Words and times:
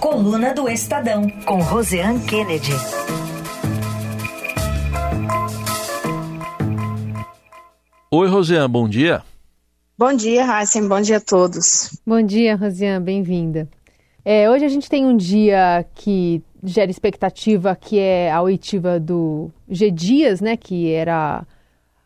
Coluna 0.00 0.54
do 0.54 0.68
Estadão, 0.68 1.28
com 1.44 1.60
Roseanne 1.60 2.20
Kennedy. 2.24 2.70
Oi, 8.08 8.28
Roseanne, 8.28 8.68
bom 8.68 8.88
dia. 8.88 9.22
Bom 9.98 10.14
dia, 10.14 10.44
Raíssen, 10.44 10.86
bom 10.86 11.00
dia 11.00 11.16
a 11.16 11.20
todos. 11.20 12.00
Bom 12.06 12.22
dia, 12.22 12.54
Rosiane, 12.54 13.04
bem-vinda. 13.04 13.68
É, 14.24 14.48
hoje 14.48 14.64
a 14.64 14.68
gente 14.68 14.88
tem 14.88 15.04
um 15.04 15.16
dia 15.16 15.84
que 15.96 16.40
gera 16.62 16.92
expectativa, 16.92 17.74
que 17.74 17.98
é 17.98 18.30
a 18.30 18.40
oitiva 18.40 19.00
do 19.00 19.50
G 19.68 19.90
Dias, 19.90 20.40
né, 20.40 20.56
que 20.56 20.92
era 20.92 21.44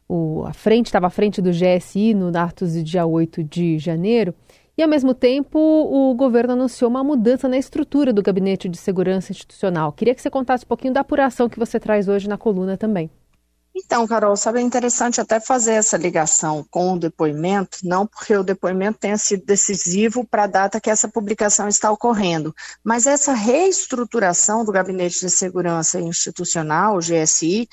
o, 0.08 0.44
a 0.46 0.54
frente, 0.54 0.86
estava 0.86 1.08
à 1.08 1.10
frente 1.10 1.42
do 1.42 1.50
GSI 1.50 2.14
no 2.14 2.30
do 2.30 2.82
dia 2.82 3.04
8 3.04 3.44
de 3.44 3.78
janeiro. 3.78 4.34
E, 4.76 4.82
ao 4.82 4.88
mesmo 4.88 5.12
tempo, 5.12 5.58
o 5.58 6.14
governo 6.14 6.54
anunciou 6.54 6.90
uma 6.90 7.04
mudança 7.04 7.46
na 7.46 7.58
estrutura 7.58 8.12
do 8.12 8.22
Gabinete 8.22 8.68
de 8.68 8.78
Segurança 8.78 9.30
Institucional. 9.30 9.92
Queria 9.92 10.14
que 10.14 10.22
você 10.22 10.30
contasse 10.30 10.64
um 10.64 10.68
pouquinho 10.68 10.94
da 10.94 11.00
apuração 11.00 11.48
que 11.48 11.58
você 11.58 11.78
traz 11.78 12.08
hoje 12.08 12.26
na 12.28 12.38
coluna 12.38 12.76
também. 12.76 13.10
Então, 13.74 14.06
Carol, 14.06 14.36
sabe, 14.36 14.58
é 14.58 14.62
interessante 14.62 15.18
até 15.18 15.40
fazer 15.40 15.72
essa 15.72 15.96
ligação 15.96 16.62
com 16.70 16.92
o 16.92 16.98
depoimento, 16.98 17.78
não 17.82 18.06
porque 18.06 18.36
o 18.36 18.42
depoimento 18.42 18.98
tenha 18.98 19.16
sido 19.16 19.46
decisivo 19.46 20.26
para 20.26 20.44
a 20.44 20.46
data 20.46 20.78
que 20.78 20.90
essa 20.90 21.08
publicação 21.08 21.66
está 21.66 21.90
ocorrendo, 21.90 22.54
mas 22.84 23.06
essa 23.06 23.32
reestruturação 23.32 24.62
do 24.62 24.72
Gabinete 24.72 25.20
de 25.20 25.30
Segurança 25.30 25.98
Institucional, 25.98 26.96
o 26.96 27.00
GSI, 27.00 27.66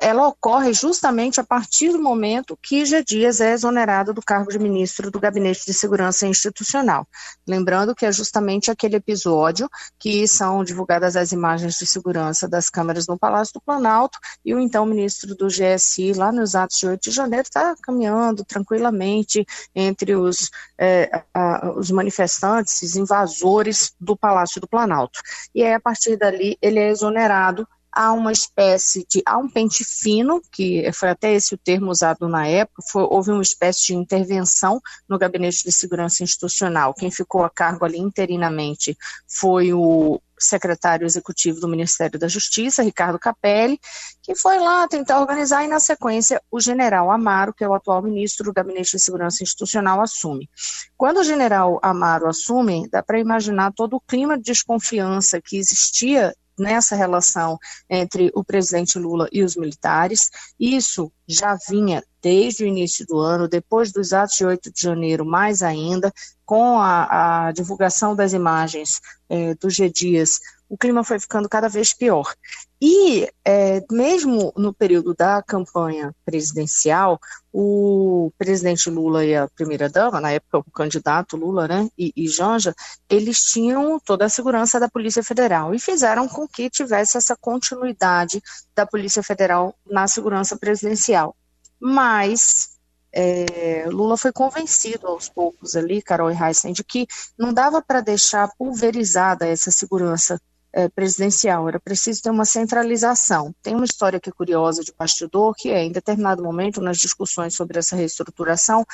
ela 0.00 0.26
ocorre 0.26 0.72
justamente 0.72 1.38
a 1.38 1.44
partir 1.44 1.90
do 1.90 2.00
momento 2.00 2.58
que 2.62 2.86
G. 2.86 3.04
Dias 3.04 3.38
é 3.38 3.52
exonerado 3.52 4.14
do 4.14 4.22
cargo 4.22 4.50
de 4.50 4.58
ministro 4.58 5.10
do 5.10 5.20
Gabinete 5.20 5.66
de 5.66 5.74
Segurança 5.74 6.26
Institucional. 6.26 7.06
Lembrando 7.46 7.94
que 7.94 8.06
é 8.06 8.12
justamente 8.12 8.70
aquele 8.70 8.96
episódio 8.96 9.68
que 9.98 10.26
são 10.26 10.64
divulgadas 10.64 11.14
as 11.14 11.30
imagens 11.30 11.74
de 11.74 11.86
segurança 11.86 12.48
das 12.48 12.70
câmeras 12.70 13.06
no 13.06 13.18
Palácio 13.18 13.52
do 13.54 13.60
Planalto 13.60 14.18
e 14.42 14.54
o 14.54 14.58
então 14.58 14.86
ministro 14.86 15.25
do 15.34 15.48
GSI, 15.48 16.12
lá 16.12 16.30
nos 16.30 16.54
atos 16.54 16.78
de 16.78 16.86
8 16.86 17.02
de 17.02 17.10
janeiro, 17.10 17.46
está 17.46 17.74
caminhando 17.82 18.44
tranquilamente 18.44 19.46
entre 19.74 20.14
os, 20.14 20.50
é, 20.78 21.24
a, 21.34 21.72
os 21.76 21.90
manifestantes, 21.90 22.82
os 22.82 22.96
invasores 22.96 23.94
do 24.00 24.16
Palácio 24.16 24.60
do 24.60 24.68
Planalto. 24.68 25.20
E 25.54 25.62
aí, 25.62 25.74
a 25.74 25.80
partir 25.80 26.16
dali, 26.16 26.56
ele 26.60 26.78
é 26.78 26.90
exonerado 26.90 27.66
há 27.96 28.12
uma 28.12 28.30
espécie 28.30 29.06
de, 29.08 29.22
há 29.24 29.38
um 29.38 29.48
pente 29.48 29.82
fino, 29.82 30.42
que 30.52 30.92
foi 30.92 31.08
até 31.08 31.32
esse 31.32 31.54
o 31.54 31.58
termo 31.58 31.90
usado 31.90 32.28
na 32.28 32.46
época, 32.46 32.82
foi, 32.92 33.02
houve 33.04 33.30
uma 33.30 33.42
espécie 33.42 33.86
de 33.86 33.94
intervenção 33.94 34.78
no 35.08 35.18
Gabinete 35.18 35.64
de 35.64 35.72
Segurança 35.72 36.22
Institucional. 36.22 36.92
Quem 36.92 37.10
ficou 37.10 37.42
a 37.42 37.48
cargo 37.48 37.86
ali 37.86 37.98
interinamente 37.98 38.96
foi 39.26 39.72
o 39.72 40.20
secretário 40.38 41.06
executivo 41.06 41.60
do 41.60 41.68
Ministério 41.68 42.18
da 42.18 42.28
Justiça, 42.28 42.82
Ricardo 42.82 43.18
Capelli, 43.18 43.78
que 44.22 44.34
foi 44.34 44.58
lá 44.58 44.86
tentar 44.88 45.20
organizar 45.20 45.64
e, 45.64 45.68
na 45.68 45.80
sequência, 45.80 46.40
o 46.50 46.60
general 46.60 47.10
Amaro, 47.10 47.54
que 47.54 47.64
é 47.64 47.68
o 47.68 47.74
atual 47.74 48.02
ministro 48.02 48.46
do 48.46 48.52
Gabinete 48.52 48.96
de 48.96 49.02
Segurança 49.02 49.42
Institucional, 49.42 50.00
assume. 50.00 50.48
Quando 50.96 51.18
o 51.18 51.24
general 51.24 51.78
Amaro 51.82 52.28
assume, 52.28 52.88
dá 52.90 53.02
para 53.02 53.18
imaginar 53.18 53.72
todo 53.72 53.96
o 53.96 54.00
clima 54.00 54.36
de 54.36 54.44
desconfiança 54.44 55.40
que 55.40 55.56
existia 55.56 56.34
nessa 56.58 56.96
relação 56.96 57.58
entre 57.88 58.30
o 58.34 58.44
presidente 58.44 58.98
Lula 58.98 59.28
e 59.32 59.42
os 59.42 59.56
militares. 59.56 60.30
Isso 60.58 61.12
já 61.26 61.56
vinha 61.68 62.02
desde 62.22 62.64
o 62.64 62.66
início 62.66 63.06
do 63.06 63.18
ano, 63.18 63.48
depois 63.48 63.92
dos 63.92 64.12
atos 64.12 64.36
de 64.36 64.44
8 64.44 64.72
de 64.72 64.80
janeiro, 64.80 65.24
mais 65.24 65.62
ainda, 65.62 66.12
com 66.44 66.78
a, 66.78 67.48
a 67.48 67.52
divulgação 67.52 68.16
das 68.16 68.32
imagens 68.32 69.00
é, 69.28 69.54
do 69.54 69.70
G 69.70 69.88
Dias, 69.90 70.40
o 70.68 70.76
clima 70.76 71.04
foi 71.04 71.18
ficando 71.20 71.48
cada 71.48 71.68
vez 71.68 71.92
pior. 71.92 72.34
E, 72.80 73.26
é, 73.42 73.82
mesmo 73.90 74.52
no 74.54 74.72
período 74.72 75.14
da 75.14 75.42
campanha 75.42 76.14
presidencial, 76.26 77.18
o 77.50 78.30
presidente 78.36 78.90
Lula 78.90 79.24
e 79.24 79.34
a 79.34 79.48
primeira-dama, 79.48 80.20
na 80.20 80.32
época 80.32 80.58
o 80.58 80.70
candidato 80.70 81.38
Lula 81.38 81.66
né, 81.66 81.88
e, 81.96 82.12
e 82.14 82.28
Janja, 82.28 82.74
eles 83.08 83.38
tinham 83.44 83.98
toda 83.98 84.26
a 84.26 84.28
segurança 84.28 84.78
da 84.78 84.90
Polícia 84.90 85.22
Federal 85.22 85.74
e 85.74 85.78
fizeram 85.78 86.28
com 86.28 86.46
que 86.46 86.68
tivesse 86.68 87.16
essa 87.16 87.34
continuidade 87.34 88.42
da 88.74 88.84
Polícia 88.84 89.22
Federal 89.22 89.74
na 89.86 90.06
segurança 90.06 90.54
presidencial. 90.58 91.34
Mas 91.80 92.76
é, 93.10 93.86
Lula 93.88 94.18
foi 94.18 94.32
convencido 94.32 95.06
aos 95.06 95.30
poucos 95.30 95.74
ali, 95.74 96.02
Carol 96.02 96.30
e 96.30 96.36
Heisen, 96.36 96.74
de 96.74 96.84
que 96.84 97.06
não 97.38 97.54
dava 97.54 97.80
para 97.80 98.02
deixar 98.02 98.50
pulverizada 98.58 99.46
essa 99.46 99.70
segurança 99.70 100.38
é, 100.72 100.88
presidencial, 100.88 101.68
era 101.68 101.80
preciso 101.80 102.22
ter 102.22 102.30
uma 102.30 102.44
centralização. 102.44 103.54
Tem 103.62 103.74
uma 103.74 103.84
história 103.84 104.20
que 104.20 104.28
é 104.28 104.32
curiosa 104.32 104.82
de 104.82 104.92
bastidor, 104.96 105.54
que 105.56 105.70
é, 105.70 105.82
em 105.84 105.92
determinado 105.92 106.42
momento, 106.42 106.80
nas 106.80 106.98
discussões 106.98 107.54
sobre 107.54 107.78
essa 107.78 107.96
reestruturação, 107.96 108.84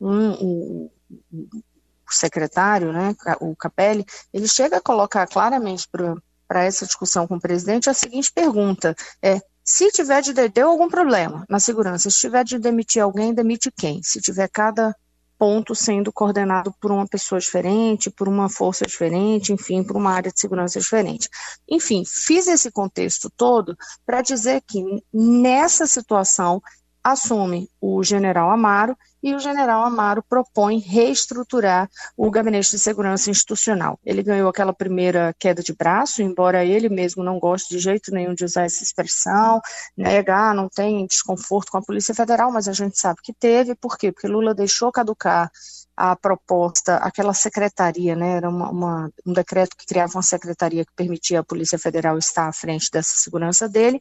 um, 0.00 0.30
um, 0.30 0.90
o 1.30 2.14
secretário, 2.14 2.92
né, 2.92 3.14
o 3.40 3.54
Capelli, 3.54 4.04
ele 4.32 4.48
chega 4.48 4.78
a 4.78 4.82
colocar 4.82 5.26
claramente 5.26 5.86
para 5.88 6.64
essa 6.64 6.86
discussão 6.86 7.26
com 7.26 7.36
o 7.36 7.40
presidente 7.40 7.90
a 7.90 7.94
seguinte 7.94 8.32
pergunta: 8.32 8.94
é 9.22 9.40
se 9.62 9.90
tiver 9.90 10.22
de 10.22 10.32
deu 10.48 10.70
algum 10.70 10.88
problema 10.88 11.44
na 11.48 11.60
segurança, 11.60 12.08
se 12.08 12.18
tiver 12.18 12.42
de 12.42 12.58
demitir 12.58 13.02
alguém, 13.02 13.34
demite 13.34 13.70
quem? 13.70 14.02
Se 14.02 14.20
tiver 14.20 14.48
cada 14.48 14.96
ponto 15.38 15.74
sendo 15.74 16.12
coordenado 16.12 16.74
por 16.80 16.90
uma 16.90 17.06
pessoa 17.06 17.40
diferente, 17.40 18.10
por 18.10 18.28
uma 18.28 18.48
força 18.48 18.84
diferente, 18.84 19.52
enfim, 19.52 19.82
por 19.84 19.96
uma 19.96 20.12
área 20.12 20.32
de 20.32 20.40
segurança 20.40 20.80
diferente. 20.80 21.28
Enfim, 21.68 22.02
fiz 22.04 22.48
esse 22.48 22.70
contexto 22.70 23.30
todo 23.36 23.76
para 24.04 24.20
dizer 24.20 24.62
que 24.66 24.82
nessa 25.12 25.86
situação 25.86 26.60
assume 27.02 27.70
o 27.80 28.02
general 28.02 28.50
Amaro 28.50 28.96
e 29.22 29.34
o 29.34 29.38
general 29.38 29.84
Amaro 29.84 30.22
propõe 30.22 30.78
reestruturar 30.78 31.88
o 32.16 32.30
Gabinete 32.30 32.70
de 32.70 32.78
Segurança 32.78 33.30
Institucional. 33.30 33.98
Ele 34.04 34.22
ganhou 34.22 34.48
aquela 34.48 34.72
primeira 34.72 35.34
queda 35.38 35.62
de 35.62 35.74
braço, 35.74 36.22
embora 36.22 36.64
ele 36.64 36.88
mesmo 36.88 37.22
não 37.24 37.38
goste 37.38 37.74
de 37.74 37.80
jeito 37.80 38.12
nenhum 38.12 38.34
de 38.34 38.44
usar 38.44 38.64
essa 38.64 38.82
expressão, 38.82 39.60
negar, 39.96 40.54
não 40.54 40.68
tem 40.68 41.06
desconforto 41.06 41.70
com 41.70 41.78
a 41.78 41.82
Polícia 41.82 42.14
Federal, 42.14 42.52
mas 42.52 42.68
a 42.68 42.72
gente 42.72 42.98
sabe 42.98 43.20
que 43.22 43.32
teve, 43.32 43.74
por 43.74 43.98
quê? 43.98 44.12
Porque 44.12 44.28
Lula 44.28 44.54
deixou 44.54 44.92
caducar 44.92 45.50
a 45.96 46.14
proposta, 46.14 46.94
aquela 46.98 47.34
secretaria, 47.34 48.14
né, 48.14 48.36
era 48.36 48.48
uma, 48.48 48.70
uma, 48.70 49.10
um 49.26 49.32
decreto 49.32 49.76
que 49.76 49.84
criava 49.84 50.12
uma 50.14 50.22
secretaria 50.22 50.84
que 50.84 50.92
permitia 50.94 51.40
a 51.40 51.44
Polícia 51.44 51.76
Federal 51.76 52.16
estar 52.16 52.46
à 52.46 52.52
frente 52.52 52.88
dessa 52.92 53.16
segurança 53.16 53.68
dele, 53.68 54.00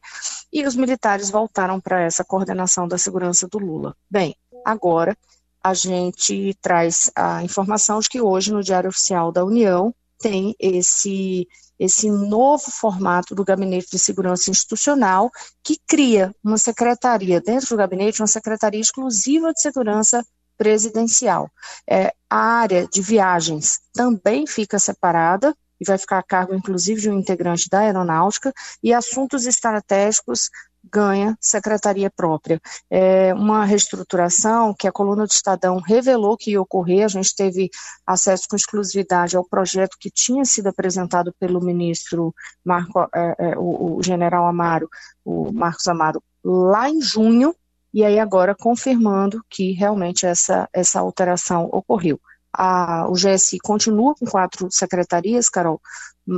e 0.53 0.63
os 0.63 0.75
militares 0.75 1.31
voltaram 1.31 1.81
para 1.81 2.03
essa 2.03 2.23
coordenação 2.23 2.88
da 2.88 3.00
segurança 3.00 3.47
do 3.47 3.57
Lula. 3.57 3.95
Bem, 4.07 4.35
agora 4.67 5.17
a 5.63 5.73
gente 5.73 6.55
traz 6.61 7.09
a 7.16 7.44
informação 7.44 8.00
de 8.00 8.09
que 8.09 8.22
hoje 8.22 8.51
no 8.51 8.61
Diário 8.61 8.89
Oficial 8.89 9.31
da 9.31 9.44
União 9.44 9.94
tem 10.19 10.55
esse 10.59 11.47
esse 11.79 12.09
novo 12.09 12.72
formato 12.72 13.35
do 13.35 13.45
Gabinete 13.45 13.91
de 13.91 14.00
Segurança 14.00 14.50
Institucional, 14.50 15.29
que 15.63 15.77
cria 15.88 16.33
uma 16.44 16.57
secretaria 16.57 17.39
dentro 17.39 17.69
do 17.69 17.77
gabinete, 17.77 18.19
uma 18.19 18.27
secretaria 18.27 18.81
exclusiva 18.81 19.53
de 19.53 19.61
segurança 19.61 20.25
presidencial. 20.57 21.51
É, 21.88 22.11
a 22.27 22.35
área 22.35 22.88
de 22.88 23.00
viagens 23.00 23.79
também 23.94 24.47
fica 24.47 24.79
separada 24.79 25.56
e 25.79 25.85
vai 25.85 26.00
ficar 26.00 26.17
a 26.17 26.23
cargo, 26.23 26.56
inclusive, 26.56 27.00
de 27.00 27.11
um 27.11 27.19
integrante 27.19 27.69
da 27.69 27.81
aeronáutica, 27.81 28.51
e 28.81 28.91
assuntos 28.91 29.45
estratégicos 29.45 30.50
ganha 30.91 31.37
secretaria 31.39 32.09
própria. 32.09 32.59
É 32.89 33.33
uma 33.33 33.65
reestruturação 33.65 34.73
que 34.77 34.87
a 34.87 34.91
coluna 34.91 35.25
do 35.25 35.31
Estadão 35.31 35.79
revelou 35.79 36.37
que 36.37 36.51
ia 36.51 36.61
ocorrer, 36.61 37.05
a 37.05 37.07
gente 37.07 37.35
teve 37.35 37.69
acesso 38.05 38.45
com 38.49 38.55
exclusividade 38.55 39.35
ao 39.35 39.47
projeto 39.47 39.97
que 39.99 40.09
tinha 40.09 40.45
sido 40.45 40.67
apresentado 40.67 41.33
pelo 41.39 41.62
ministro 41.62 42.33
Marco, 42.63 43.07
é, 43.13 43.35
é, 43.39 43.57
o, 43.57 43.97
o 43.97 44.03
general 44.03 44.47
Amaro, 44.47 44.89
o 45.23 45.51
Marcos 45.51 45.88
Amaro, 45.88 46.21
lá 46.44 46.89
em 46.89 47.01
junho, 47.01 47.56
e 47.94 48.03
aí 48.03 48.19
agora 48.19 48.56
confirmando 48.56 49.41
que 49.50 49.71
realmente 49.71 50.25
essa, 50.25 50.69
essa 50.73 51.00
alteração 51.00 51.69
ocorreu. 51.71 52.19
A, 52.53 53.07
o 53.09 53.13
GSI 53.13 53.59
continua 53.59 54.15
com 54.15 54.25
quatro 54.25 54.67
secretarias, 54.71 55.50
Carol 55.50 55.81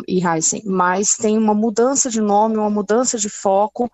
e 0.08 0.26
Heisen, 0.26 0.62
mas 0.66 1.16
tem 1.16 1.38
uma 1.38 1.54
mudança 1.54 2.10
de 2.10 2.22
nome, 2.22 2.58
uma 2.58 2.70
mudança 2.70 3.18
de 3.18 3.30
foco, 3.30 3.90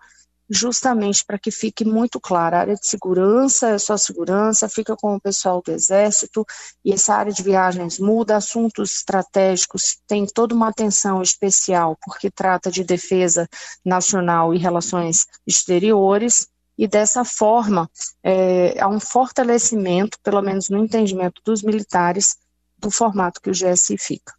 justamente 0.48 1.24
para 1.24 1.38
que 1.38 1.50
fique 1.50 1.84
muito 1.84 2.20
claro, 2.20 2.56
a 2.56 2.60
área 2.60 2.74
de 2.74 2.86
segurança 2.86 3.70
é 3.70 3.78
só 3.78 3.96
segurança, 3.96 4.68
fica 4.68 4.96
com 4.96 5.14
o 5.14 5.20
pessoal 5.20 5.62
do 5.64 5.72
Exército, 5.72 6.44
e 6.84 6.92
essa 6.92 7.14
área 7.14 7.32
de 7.32 7.42
viagens 7.42 7.98
muda, 7.98 8.36
assuntos 8.36 8.98
estratégicos 8.98 9.98
tem 10.06 10.26
toda 10.26 10.54
uma 10.54 10.68
atenção 10.68 11.20
especial, 11.20 11.96
porque 12.04 12.30
trata 12.30 12.70
de 12.70 12.84
defesa 12.84 13.48
nacional 13.84 14.54
e 14.54 14.58
relações 14.58 15.26
exteriores, 15.46 16.48
e 16.78 16.86
dessa 16.86 17.24
forma 17.24 17.90
é, 18.22 18.78
há 18.80 18.88
um 18.88 19.00
fortalecimento, 19.00 20.18
pelo 20.22 20.42
menos 20.42 20.68
no 20.68 20.78
entendimento 20.78 21.40
dos 21.44 21.62
militares, 21.62 22.36
do 22.78 22.90
formato 22.90 23.40
que 23.40 23.50
o 23.50 23.52
GSI 23.52 23.96
fica. 23.96 24.34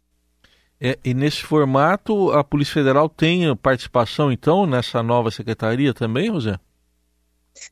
É, 0.80 0.98
e 1.04 1.12
nesse 1.12 1.42
formato, 1.42 2.30
a 2.32 2.44
Polícia 2.44 2.74
Federal 2.74 3.08
tem 3.08 3.54
participação, 3.56 4.30
então, 4.30 4.64
nessa 4.64 5.02
nova 5.02 5.30
secretaria 5.30 5.92
também, 5.92 6.28
José? 6.28 6.58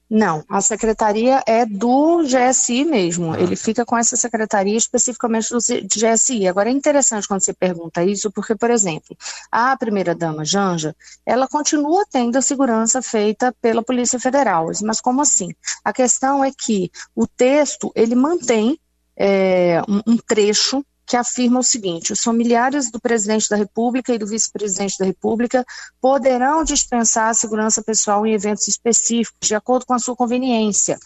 Não, 0.08 0.44
a 0.48 0.60
secretaria 0.60 1.42
é 1.46 1.64
do 1.64 2.22
GSI 2.22 2.84
mesmo. 2.84 3.32
Ah. 3.32 3.40
Ele 3.40 3.56
fica 3.56 3.84
com 3.84 3.96
essa 3.96 4.16
secretaria 4.16 4.76
especificamente 4.76 5.50
do 5.50 5.58
GSI. 5.58 6.46
Agora 6.46 6.68
é 6.68 6.72
interessante 6.72 7.26
quando 7.26 7.40
você 7.40 7.52
pergunta 7.52 8.04
isso, 8.04 8.30
porque, 8.30 8.54
por 8.54 8.70
exemplo, 8.70 9.16
a 9.50 9.76
primeira-dama 9.76 10.44
Janja, 10.44 10.94
ela 11.24 11.48
continua 11.48 12.04
tendo 12.10 12.36
a 12.36 12.42
segurança 12.42 13.02
feita 13.02 13.54
pela 13.60 13.82
Polícia 13.82 14.18
Federal. 14.18 14.70
Mas 14.82 15.00
como 15.00 15.22
assim? 15.22 15.48
A 15.84 15.92
questão 15.92 16.44
é 16.44 16.50
que 16.50 16.90
o 17.14 17.26
texto 17.26 17.92
ele 17.94 18.14
mantém 18.14 18.78
é, 19.16 19.82
um, 19.88 20.14
um 20.14 20.16
trecho 20.16 20.84
que 21.06 21.16
afirma 21.16 21.60
o 21.60 21.62
seguinte: 21.62 22.12
os 22.12 22.22
familiares 22.22 22.90
do 22.90 23.00
presidente 23.00 23.48
da 23.48 23.56
República 23.56 24.12
e 24.12 24.18
do 24.18 24.26
vice-presidente 24.26 24.98
da 24.98 25.04
República 25.04 25.64
poderão 26.00 26.64
dispensar 26.64 27.30
a 27.30 27.34
segurança 27.34 27.82
pessoal 27.82 28.26
em 28.26 28.32
eventos 28.32 28.66
específicos, 28.66 29.48
de 29.48 29.54
acordo 29.54 29.86
com 29.86 29.94
a 29.94 29.98
sua 29.98 30.16
conveniência. 30.16 30.98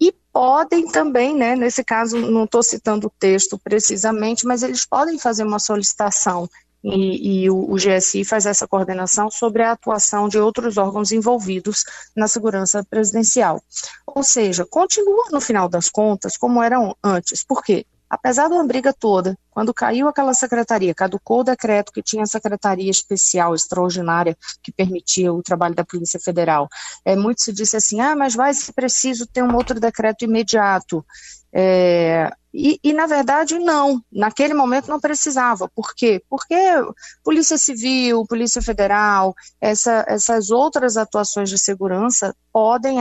E 0.00 0.14
podem 0.32 0.86
também, 0.86 1.34
né, 1.34 1.56
nesse 1.56 1.82
caso, 1.82 2.16
não 2.18 2.44
estou 2.44 2.62
citando 2.62 3.08
o 3.08 3.12
texto 3.18 3.58
precisamente, 3.58 4.46
mas 4.46 4.62
eles 4.62 4.86
podem 4.86 5.18
fazer 5.18 5.42
uma 5.42 5.58
solicitação 5.58 6.48
e, 6.82 7.42
e 7.42 7.50
o, 7.50 7.72
o, 7.72 7.74
GSI 7.74 8.24
faz 8.24 8.46
essa 8.46 8.66
coordenação 8.66 9.30
sobre 9.30 9.62
a 9.62 9.72
atuação 9.72 10.28
de 10.28 10.38
outros 10.38 10.76
órgãos 10.76 11.10
envolvidos 11.10 11.84
na 12.16 12.28
segurança 12.28 12.84
presidencial. 12.88 13.60
Ou 14.06 14.22
seja, 14.22 14.64
continua 14.64 15.26
no 15.32 15.40
final 15.40 15.68
das 15.68 15.90
contas 15.90 16.36
como 16.36 16.62
eram 16.62 16.96
antes. 17.02 17.42
Por 17.42 17.62
quê? 17.62 17.84
Apesar 18.10 18.48
uma 18.48 18.64
briga 18.64 18.92
toda, 18.92 19.38
quando 19.50 19.74
caiu 19.74 20.08
aquela 20.08 20.32
secretaria, 20.32 20.94
caducou 20.94 21.40
o 21.40 21.44
decreto 21.44 21.92
que 21.92 22.02
tinha 22.02 22.22
a 22.22 22.26
secretaria 22.26 22.90
especial, 22.90 23.54
extraordinária, 23.54 24.36
que 24.62 24.72
permitia 24.72 25.32
o 25.32 25.42
trabalho 25.42 25.74
da 25.74 25.84
Polícia 25.84 26.18
Federal, 26.18 26.68
é, 27.04 27.14
muito 27.14 27.42
se 27.42 27.52
disse 27.52 27.76
assim, 27.76 28.00
ah, 28.00 28.16
mas 28.16 28.34
vai 28.34 28.54
ser 28.54 28.72
preciso 28.72 29.26
ter 29.26 29.42
um 29.42 29.54
outro 29.54 29.78
decreto 29.78 30.24
imediato. 30.24 31.04
É, 31.52 32.30
e, 32.52 32.78
e, 32.82 32.92
na 32.92 33.06
verdade, 33.06 33.58
não. 33.58 34.02
Naquele 34.10 34.54
momento 34.54 34.88
não 34.88 35.00
precisava. 35.00 35.68
Por 35.68 35.94
quê? 35.94 36.22
Porque 36.28 36.56
Polícia 37.22 37.58
Civil, 37.58 38.26
Polícia 38.26 38.62
Federal, 38.62 39.34
essa, 39.60 40.04
essas 40.08 40.50
outras 40.50 40.96
atuações 40.96 41.50
de 41.50 41.58
segurança 41.58 42.34
podem, 42.52 42.98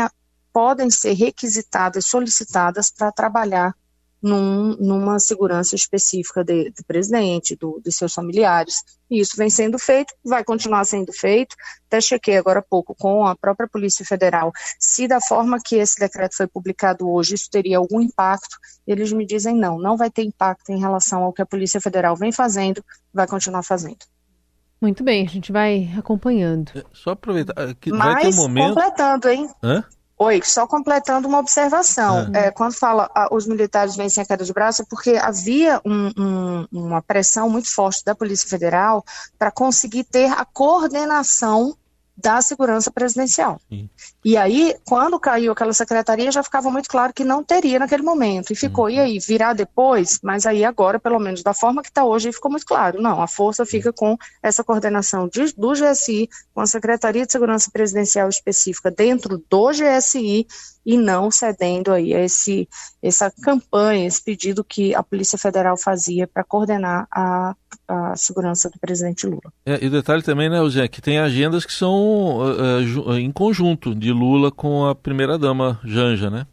podem 0.51 0.89
ser 0.89 1.13
requisitadas, 1.13 2.07
solicitadas 2.07 2.91
para 2.91 3.11
trabalhar 3.11 3.73
num, 4.21 4.75
numa 4.77 5.19
segurança 5.19 5.75
específica 5.75 6.43
de, 6.43 6.71
do 6.71 6.83
presidente, 6.85 7.55
do, 7.55 7.81
de 7.83 7.91
seus 7.91 8.13
familiares. 8.13 8.83
E 9.09 9.19
isso 9.19 9.37
vem 9.37 9.49
sendo 9.49 9.79
feito, 9.79 10.13
vai 10.23 10.43
continuar 10.43 10.83
sendo 10.85 11.13
feito. 11.13 11.55
Até 11.87 12.01
chequei 12.01 12.37
agora 12.37 12.59
há 12.59 12.63
pouco 12.63 12.93
com 12.95 13.25
a 13.25 13.35
própria 13.35 13.69
Polícia 13.69 14.05
Federal 14.05 14.51
se 14.79 15.07
da 15.07 15.21
forma 15.21 15.59
que 15.63 15.75
esse 15.77 15.99
decreto 15.99 16.35
foi 16.35 16.47
publicado 16.47 17.09
hoje 17.09 17.35
isso 17.35 17.49
teria 17.49 17.77
algum 17.77 18.01
impacto. 18.01 18.57
Eles 18.85 19.11
me 19.13 19.25
dizem 19.25 19.55
não, 19.55 19.77
não 19.77 19.95
vai 19.95 20.09
ter 20.09 20.23
impacto 20.23 20.69
em 20.71 20.79
relação 20.79 21.23
ao 21.23 21.33
que 21.33 21.41
a 21.41 21.45
Polícia 21.45 21.79
Federal 21.79 22.15
vem 22.15 22.31
fazendo, 22.31 22.83
vai 23.13 23.27
continuar 23.27 23.63
fazendo. 23.63 23.99
Muito 24.79 25.03
bem, 25.03 25.25
a 25.25 25.29
gente 25.29 25.51
vai 25.51 25.91
acompanhando. 25.97 26.71
É, 26.75 26.83
só 26.93 27.11
aproveitar 27.11 27.73
que 27.75 27.91
Mas, 27.91 28.13
vai 28.13 28.21
ter 28.21 28.29
um 28.29 28.35
momento. 28.35 28.75
Completando, 28.75 29.29
hein? 29.29 29.49
Hã? 29.63 29.83
Oi, 30.19 30.41
só 30.43 30.65
completando 30.65 31.27
uma 31.27 31.39
observação. 31.39 32.31
É. 32.33 32.47
É, 32.47 32.51
quando 32.51 32.73
fala 32.73 33.09
ah, 33.13 33.29
os 33.31 33.45
militares 33.45 33.95
vencem 33.95 34.23
a 34.23 34.25
queda 34.25 34.43
de 34.43 34.51
braço, 34.51 34.81
é 34.81 34.85
porque 34.89 35.11
havia 35.11 35.79
um, 35.85 36.11
um, 36.17 36.67
uma 36.71 37.01
pressão 37.01 37.49
muito 37.49 37.71
forte 37.73 38.03
da 38.03 38.15
Polícia 38.15 38.49
Federal 38.49 39.05
para 39.37 39.51
conseguir 39.51 40.03
ter 40.03 40.31
a 40.31 40.43
coordenação 40.43 41.77
da 42.17 42.41
segurança 42.41 42.89
presidencial. 42.89 43.61
Sim. 43.69 43.87
E 44.27 44.35
aí, 44.35 44.75
quando 44.83 45.17
caiu 45.17 45.53
aquela 45.53 45.71
secretaria, 45.71 46.29
já 46.33 46.43
ficava 46.43 46.69
muito 46.69 46.89
claro 46.89 47.13
que 47.13 47.23
não 47.23 47.41
teria 47.41 47.79
naquele 47.79 48.03
momento. 48.03 48.51
E 48.51 48.57
ficou, 48.57 48.83
uhum. 48.83 48.89
e 48.89 48.99
aí, 48.99 49.19
virar 49.19 49.53
depois? 49.53 50.19
Mas 50.21 50.45
aí 50.45 50.65
agora, 50.65 50.99
pelo 50.99 51.17
menos 51.17 51.41
da 51.41 51.53
forma 51.53 51.81
que 51.81 51.87
está 51.87 52.03
hoje, 52.03 52.33
ficou 52.33 52.51
muito 52.51 52.65
claro. 52.65 53.01
Não, 53.01 53.21
a 53.21 53.27
força 53.27 53.65
fica 53.65 53.93
com 53.93 54.17
essa 54.43 54.65
coordenação 54.65 55.29
de, 55.29 55.53
do 55.55 55.71
GSI, 55.71 56.27
com 56.53 56.59
a 56.59 56.65
Secretaria 56.65 57.25
de 57.25 57.31
Segurança 57.31 57.71
Presidencial 57.71 58.27
específica 58.27 58.91
dentro 58.91 59.41
do 59.49 59.69
GSI, 59.69 60.45
e 60.87 60.97
não 60.97 61.29
cedendo 61.29 61.91
aí 61.91 62.13
a 62.13 62.23
esse, 62.23 62.65
essa 63.03 63.29
campanha, 63.29 64.07
esse 64.07 64.23
pedido 64.23 64.63
que 64.63 64.95
a 64.95 65.03
Polícia 65.03 65.37
Federal 65.37 65.75
fazia 65.77 66.25
para 66.25 66.45
coordenar 66.45 67.05
a, 67.11 67.53
a 67.85 68.15
segurança 68.15 68.69
do 68.69 68.79
presidente 68.79 69.27
Lula. 69.27 69.51
É, 69.65 69.83
e 69.83 69.87
o 69.87 69.91
detalhe 69.91 70.23
também, 70.23 70.49
né, 70.49 70.57
Zé, 70.69 70.87
que 70.87 71.01
tem 71.01 71.19
agendas 71.19 71.65
que 71.65 71.73
são 71.73 72.37
uh, 72.37 73.17
em 73.17 73.29
conjunto, 73.33 73.93
de 73.93 74.13
Lula 74.17 74.51
com 74.51 74.85
a 74.85 74.95
primeira-dama 74.95 75.79
Janja, 75.83 76.29
né? 76.29 76.47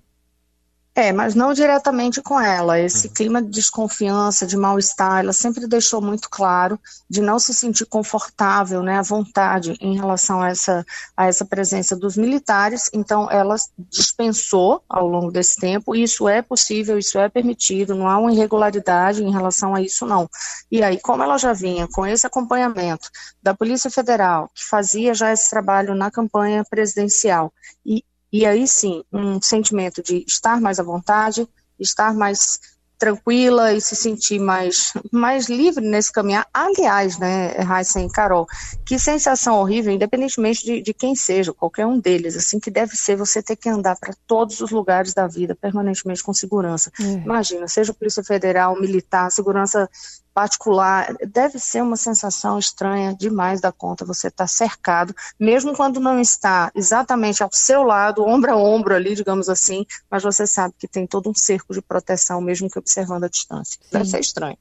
É, 0.96 1.12
mas 1.12 1.35
não 1.35 1.52
diretamente 1.52 2.23
com 2.23 2.41
ela. 2.41 2.79
Esse 2.79 3.08
uhum. 3.08 3.14
clima 3.14 3.43
de 3.43 3.50
desconfiança, 3.50 4.46
de 4.46 4.56
mal-estar, 4.56 5.19
ela 5.19 5.32
sempre 5.32 5.67
deixou 5.67 6.00
muito 6.00 6.31
claro 6.31 6.79
de 7.11 7.20
não 7.20 7.37
se 7.37 7.52
sentir 7.52 7.85
confortável, 7.87 8.81
né, 8.81 8.99
à 8.99 9.02
vontade 9.02 9.76
em 9.81 9.96
relação 9.96 10.41
a 10.41 10.50
essa, 10.50 10.87
a 11.17 11.26
essa 11.26 11.44
presença 11.44 11.96
dos 11.96 12.17
militares. 12.17 12.88
Então, 12.93 13.29
ela 13.29 13.56
dispensou 13.91 14.85
ao 14.88 15.08
longo 15.08 15.32
desse 15.32 15.58
tempo. 15.61 15.96
Isso 15.96 16.29
é 16.29 16.41
possível, 16.41 16.97
isso 16.97 17.19
é 17.19 17.29
permitido, 17.29 17.97
não 17.97 18.08
há 18.08 18.17
uma 18.17 18.32
irregularidade 18.32 19.25
em 19.25 19.32
relação 19.32 19.75
a 19.75 19.82
isso, 19.82 20.06
não. 20.06 20.31
E 20.70 20.81
aí, 20.81 21.00
como 21.00 21.25
ela 21.25 21.38
já 21.38 21.52
vinha 21.52 21.88
com 21.88 22.06
esse 22.06 22.25
acompanhamento 22.25 23.11
da 23.43 23.52
Polícia 23.52 23.90
Federal, 23.90 24.49
que 24.55 24.64
fazia 24.64 25.12
já 25.12 25.32
esse 25.32 25.50
trabalho 25.50 25.93
na 25.93 26.08
campanha 26.08 26.64
presidencial, 26.64 27.52
e 27.85 28.05
e 28.35 28.45
aí 28.45 28.67
sim, 28.67 29.05
um 29.13 29.41
sentimento 29.41 30.03
de 30.03 30.25
estar 30.27 30.61
mais 30.61 30.81
à 30.81 30.83
vontade, 30.83 31.49
estar 31.79 32.13
mais 32.13 32.59
tranquila 32.99 33.73
e 33.73 33.81
se 33.81 33.95
sentir 33.95 34.41
mais, 34.41 34.93
mais 35.13 35.49
livre 35.49 35.87
nesse 35.87 36.11
caminhar. 36.11 36.45
Aliás, 36.53 37.17
né, 37.17 37.53
Raíssa 37.59 38.01
e 38.01 38.11
Carol, 38.11 38.45
que 38.85 38.99
sensação 38.99 39.61
horrível, 39.61 39.93
independentemente 39.93 40.65
de, 40.65 40.83
de 40.83 40.93
quem 40.93 41.15
seja, 41.15 41.53
qualquer 41.53 41.87
um 41.87 42.01
deles, 42.01 42.37
assim, 42.37 42.59
que 42.59 42.73
deve 42.73 42.97
ser 42.97 43.15
você 43.15 43.41
ter 43.41 43.55
que 43.55 43.69
andar 43.69 43.97
para 44.01 44.13
todos 44.27 44.61
os 44.61 44.73
lugares 44.73 45.15
da 45.15 45.29
vida 45.29 45.55
permanentemente 45.55 46.21
com 46.21 46.35
segurança. 46.35 46.91
É. 47.01 47.05
Imagina, 47.05 47.69
seja 47.69 47.95
Polícia 47.95 48.25
Federal, 48.25 48.81
militar, 48.81 49.31
segurança 49.31 49.89
particular, 50.35 51.15
deve 51.27 51.61
ser 51.61 51.83
uma 51.83 51.97
sensação 51.97 52.59
estranha 52.59 53.15
demais 53.15 53.61
da 53.61 53.71
conta 53.71 54.05
você 54.05 54.26
estar 54.26 54.45
tá 54.45 54.49
cercado, 54.49 55.14
mesmo 55.38 55.75
quando 55.75 56.00
não 56.00 56.21
está 56.21 56.73
exatamente 56.75 57.43
ao 57.43 57.50
seu 57.53 57.85
lado, 57.85 58.25
ombro 58.25 58.53
a 58.53 58.57
ombro 58.57 58.95
ali, 58.95 59.14
digamos 59.14 59.49
assim, 59.49 59.87
mas 60.11 60.25
você 60.25 60.47
sabe 60.47 60.75
que 60.76 60.88
tem 60.88 61.07
todo 61.07 61.31
um 61.31 61.35
cerco 61.35 61.73
de 61.73 61.81
proteção, 61.81 62.41
mesmo 62.41 62.69
que 62.69 62.79
observando 62.79 63.25
a 63.25 63.29
distância. 63.29 63.81
Sim. 63.81 63.88
Deve 63.93 64.07
ser 64.07 64.21
estranho. 64.21 64.59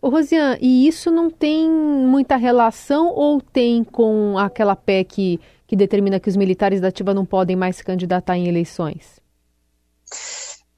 Ô, 0.00 0.10
Rosiane, 0.10 0.58
e 0.60 0.86
isso 0.86 1.10
não 1.10 1.30
tem 1.30 1.68
muita 1.68 2.36
relação 2.36 3.08
ou 3.08 3.40
tem 3.40 3.82
com 3.82 4.38
aquela 4.38 4.76
PEC 4.76 5.08
que, 5.08 5.40
que 5.66 5.74
determina 5.74 6.20
que 6.20 6.28
os 6.28 6.36
militares 6.36 6.80
da 6.80 6.88
ativa 6.88 7.14
não 7.14 7.24
podem 7.24 7.56
mais 7.56 7.76
se 7.76 7.84
candidatar 7.84 8.36
em 8.36 8.46
eleições? 8.46 9.18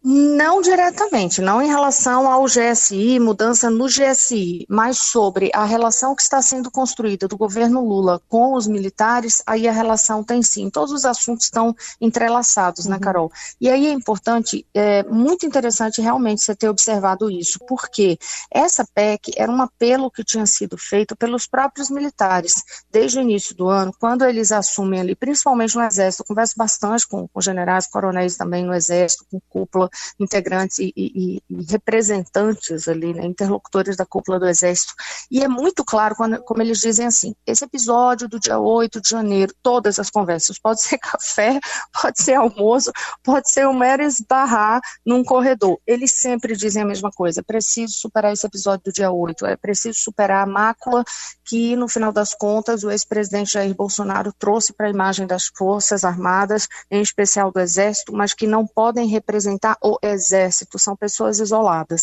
Não 0.08 0.62
diretamente, 0.62 1.40
não 1.40 1.60
em 1.60 1.66
relação 1.66 2.30
ao 2.30 2.44
GSI, 2.44 3.18
mudança 3.18 3.68
no 3.68 3.86
GSI, 3.86 4.64
mas 4.68 4.98
sobre 4.98 5.50
a 5.52 5.64
relação 5.64 6.14
que 6.14 6.22
está 6.22 6.40
sendo 6.40 6.70
construída 6.70 7.26
do 7.26 7.36
governo 7.36 7.84
Lula 7.84 8.22
com 8.28 8.54
os 8.54 8.68
militares, 8.68 9.42
aí 9.44 9.66
a 9.66 9.72
relação 9.72 10.22
tem 10.22 10.44
sim. 10.44 10.70
Todos 10.70 10.92
os 10.92 11.04
assuntos 11.04 11.46
estão 11.46 11.74
entrelaçados, 12.00 12.86
né, 12.86 12.92
uhum. 12.94 13.00
né, 13.00 13.04
Carol? 13.04 13.32
E 13.60 13.68
aí 13.68 13.88
é 13.88 13.90
importante, 13.90 14.64
é 14.72 15.02
muito 15.02 15.44
interessante 15.44 16.00
realmente 16.00 16.40
você 16.40 16.54
ter 16.54 16.68
observado 16.68 17.28
isso, 17.28 17.58
porque 17.66 18.16
essa 18.48 18.86
PEC 18.94 19.32
era 19.36 19.50
um 19.50 19.60
apelo 19.60 20.08
que 20.08 20.22
tinha 20.22 20.46
sido 20.46 20.78
feito 20.78 21.16
pelos 21.16 21.48
próprios 21.48 21.90
militares 21.90 22.62
desde 22.92 23.18
o 23.18 23.22
início 23.22 23.56
do 23.56 23.66
ano, 23.68 23.92
quando 23.98 24.24
eles 24.24 24.52
assumem 24.52 25.00
ali, 25.00 25.16
principalmente 25.16 25.74
no 25.74 25.82
Exército, 25.82 26.22
eu 26.22 26.28
converso 26.28 26.54
bastante 26.56 27.08
com, 27.08 27.26
com 27.26 27.40
generais, 27.40 27.88
coronéis 27.88 28.36
também 28.36 28.64
no 28.64 28.72
Exército, 28.72 29.26
com 29.28 29.40
cúpula 29.48 29.90
integrantes 30.18 30.78
e, 30.78 30.92
e, 30.96 31.42
e 31.48 31.64
representantes 31.70 32.88
ali, 32.88 33.14
né, 33.14 33.24
interlocutores 33.24 33.96
da 33.96 34.06
cúpula 34.06 34.38
do 34.38 34.46
Exército. 34.46 34.94
E 35.30 35.42
é 35.42 35.48
muito 35.48 35.84
claro 35.84 36.14
quando, 36.16 36.42
como 36.42 36.62
eles 36.62 36.78
dizem 36.78 37.06
assim: 37.06 37.34
esse 37.46 37.64
episódio 37.64 38.28
do 38.28 38.38
dia 38.38 38.58
8 38.58 39.00
de 39.00 39.08
janeiro, 39.08 39.54
todas 39.62 39.98
as 39.98 40.10
conversas, 40.10 40.58
pode 40.58 40.82
ser 40.82 40.98
café, 40.98 41.58
pode 42.00 42.22
ser 42.22 42.34
almoço, 42.34 42.92
pode 43.22 43.50
ser 43.50 43.66
o 43.66 43.72
mero 43.72 44.02
esbarrar 44.02 44.80
num 45.04 45.24
corredor. 45.24 45.78
Eles 45.86 46.12
sempre 46.12 46.56
dizem 46.56 46.82
a 46.82 46.86
mesma 46.86 47.10
coisa: 47.10 47.42
preciso 47.42 47.94
superar 47.94 48.32
esse 48.32 48.46
episódio 48.46 48.84
do 48.86 48.92
dia 48.92 49.10
8, 49.10 49.46
é 49.46 49.56
preciso 49.56 49.98
superar 49.98 50.44
a 50.44 50.46
mácula 50.46 51.04
que, 51.44 51.76
no 51.76 51.88
final 51.88 52.12
das 52.12 52.34
contas, 52.34 52.82
o 52.82 52.90
ex-presidente 52.90 53.52
Jair 53.52 53.74
Bolsonaro 53.74 54.32
trouxe 54.38 54.72
para 54.72 54.86
a 54.86 54.90
imagem 54.90 55.26
das 55.26 55.46
Forças 55.46 56.04
Armadas, 56.04 56.66
em 56.90 57.00
especial 57.00 57.52
do 57.52 57.60
Exército, 57.60 58.12
mas 58.12 58.34
que 58.34 58.46
não 58.46 58.66
podem 58.66 59.06
representar 59.06 59.76
o 59.86 59.98
exército 60.02 60.78
são 60.78 60.96
pessoas 60.96 61.38
isoladas. 61.38 62.02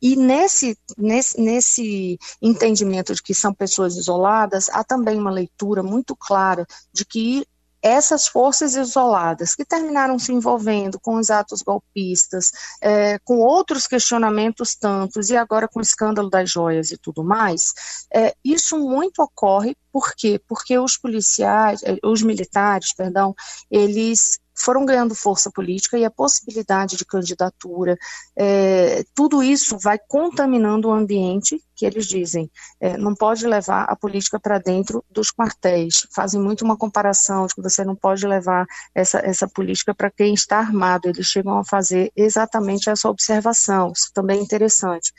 E 0.00 0.14
nesse, 0.14 0.78
nesse, 0.96 1.40
nesse 1.40 2.18
entendimento 2.40 3.14
de 3.14 3.22
que 3.22 3.34
são 3.34 3.52
pessoas 3.52 3.96
isoladas, 3.96 4.68
há 4.70 4.84
também 4.84 5.18
uma 5.18 5.30
leitura 5.30 5.82
muito 5.82 6.14
clara 6.14 6.66
de 6.92 7.04
que 7.04 7.46
essas 7.84 8.26
forças 8.26 8.74
isoladas 8.76 9.54
que 9.54 9.62
terminaram 9.62 10.18
se 10.18 10.32
envolvendo 10.32 10.98
com 10.98 11.16
os 11.16 11.28
atos 11.28 11.60
golpistas, 11.60 12.50
é, 12.80 13.18
com 13.18 13.40
outros 13.40 13.86
questionamentos 13.86 14.74
tantos, 14.74 15.28
e 15.28 15.36
agora 15.36 15.68
com 15.68 15.80
o 15.80 15.82
escândalo 15.82 16.30
das 16.30 16.50
joias 16.50 16.90
e 16.90 16.96
tudo 16.96 17.22
mais, 17.22 17.74
é, 18.10 18.34
isso 18.42 18.78
muito 18.78 19.20
ocorre, 19.20 19.76
por 19.92 20.14
quê? 20.16 20.40
Porque 20.48 20.78
os 20.78 20.96
policiais, 20.96 21.82
é, 21.82 21.98
os 22.02 22.22
militares, 22.22 22.94
perdão, 22.94 23.34
eles 23.70 24.38
foram 24.54 24.84
ganhando 24.84 25.14
força 25.14 25.50
política 25.50 25.98
e 25.98 26.04
a 26.04 26.10
possibilidade 26.10 26.96
de 26.96 27.04
candidatura, 27.04 27.96
é, 28.36 29.04
tudo 29.14 29.42
isso 29.42 29.78
vai 29.78 29.98
contaminando 29.98 30.88
o 30.88 30.92
ambiente 30.92 31.60
que 31.74 31.84
eles 31.84 32.06
dizem, 32.06 32.50
é, 32.80 32.96
não 32.96 33.14
pode 33.14 33.46
levar 33.46 33.84
a 33.84 33.96
política 33.96 34.38
para 34.38 34.58
dentro 34.58 35.04
dos 35.10 35.32
quartéis. 35.32 36.06
Fazem 36.14 36.40
muito 36.40 36.64
uma 36.64 36.76
comparação 36.76 37.46
de 37.46 37.54
que 37.54 37.62
você 37.62 37.84
não 37.84 37.96
pode 37.96 38.26
levar 38.26 38.64
essa, 38.94 39.18
essa 39.18 39.48
política 39.48 39.94
para 39.94 40.10
quem 40.10 40.34
está 40.34 40.58
armado. 40.58 41.08
Eles 41.08 41.26
chegam 41.26 41.58
a 41.58 41.64
fazer 41.64 42.12
exatamente 42.14 42.88
essa 42.88 43.08
observação. 43.08 43.92
Isso 43.92 44.10
também 44.14 44.38
é 44.38 44.42
interessante. 44.42 45.12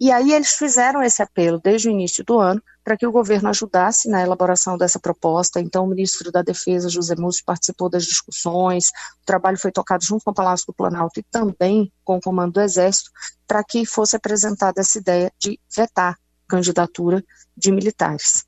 E 0.00 0.10
aí 0.10 0.32
eles 0.32 0.50
fizeram 0.50 1.02
esse 1.02 1.22
apelo 1.22 1.60
desde 1.62 1.88
o 1.88 1.90
início 1.90 2.24
do 2.24 2.38
ano 2.38 2.62
para 2.82 2.96
que 2.96 3.06
o 3.06 3.12
governo 3.12 3.48
ajudasse 3.48 4.08
na 4.08 4.20
elaboração 4.20 4.76
dessa 4.76 4.98
proposta. 4.98 5.60
Então, 5.60 5.84
o 5.84 5.88
ministro 5.88 6.30
da 6.30 6.42
Defesa, 6.42 6.88
José 6.88 7.14
Múcio, 7.16 7.42
participou 7.46 7.88
das 7.88 8.04
discussões. 8.04 8.88
O 9.22 9.24
trabalho 9.24 9.56
foi 9.56 9.72
tocado 9.72 10.04
junto 10.04 10.24
com 10.24 10.32
o 10.32 10.34
Palácio 10.34 10.66
do 10.66 10.74
Planalto 10.74 11.18
e 11.18 11.22
também 11.22 11.90
com 12.04 12.16
o 12.16 12.20
Comando 12.20 12.54
do 12.54 12.60
Exército, 12.60 13.10
para 13.46 13.64
que 13.64 13.86
fosse 13.86 14.16
apresentada 14.16 14.80
essa 14.80 14.98
ideia 14.98 15.32
de 15.40 15.58
vetar 15.74 16.18
candidatura 16.46 17.24
de 17.56 17.72
militares. 17.72 18.44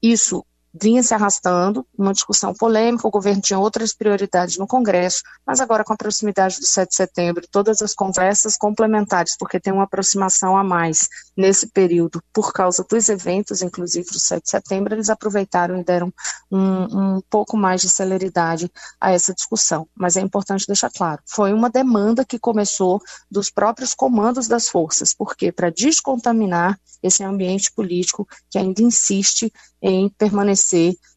Isso 0.00 0.44
vinha 0.72 1.02
se 1.02 1.12
arrastando, 1.12 1.86
uma 1.96 2.12
discussão 2.12 2.54
polêmica, 2.54 3.06
o 3.06 3.10
governo 3.10 3.42
tinha 3.42 3.58
outras 3.58 3.92
prioridades 3.92 4.56
no 4.56 4.66
Congresso, 4.66 5.22
mas 5.46 5.60
agora 5.60 5.84
com 5.84 5.92
a 5.92 5.96
proximidade 5.96 6.58
do 6.58 6.66
7 6.66 6.90
de 6.90 6.96
setembro, 6.96 7.48
todas 7.50 7.82
as 7.82 7.94
conversas 7.94 8.56
complementares, 8.56 9.36
porque 9.36 9.58
tem 9.58 9.72
uma 9.72 9.84
aproximação 9.84 10.56
a 10.56 10.62
mais 10.62 11.08
nesse 11.36 11.68
período, 11.68 12.22
por 12.32 12.52
causa 12.52 12.84
dos 12.88 13.08
eventos, 13.08 13.62
inclusive 13.62 14.08
do 14.10 14.18
7 14.18 14.42
de 14.42 14.50
setembro, 14.50 14.94
eles 14.94 15.10
aproveitaram 15.10 15.78
e 15.80 15.84
deram 15.84 16.12
um, 16.50 17.16
um 17.16 17.20
pouco 17.28 17.56
mais 17.56 17.80
de 17.80 17.88
celeridade 17.88 18.70
a 19.00 19.12
essa 19.12 19.34
discussão. 19.34 19.88
Mas 19.96 20.16
é 20.16 20.20
importante 20.20 20.66
deixar 20.66 20.90
claro, 20.90 21.20
foi 21.26 21.52
uma 21.52 21.68
demanda 21.70 22.24
que 22.24 22.38
começou 22.38 23.00
dos 23.30 23.50
próprios 23.50 23.94
comandos 23.94 24.46
das 24.46 24.68
forças, 24.68 25.14
porque 25.14 25.50
para 25.50 25.70
descontaminar 25.70 26.78
esse 27.02 27.24
ambiente 27.24 27.72
político 27.72 28.28
que 28.50 28.58
ainda 28.58 28.82
insiste 28.82 29.52
em 29.82 30.08
permanecer 30.10 30.59